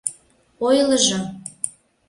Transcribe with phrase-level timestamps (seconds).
[0.67, 1.19] —Ойлыжо!..